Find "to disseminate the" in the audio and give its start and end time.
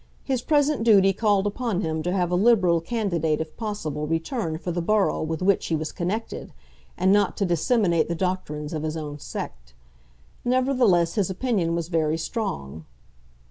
7.37-8.15